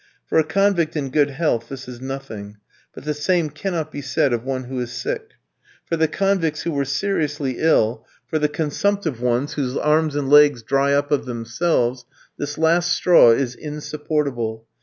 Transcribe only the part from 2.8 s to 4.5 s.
but the same cannot be said of